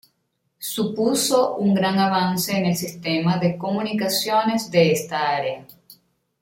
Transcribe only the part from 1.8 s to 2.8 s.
avance en el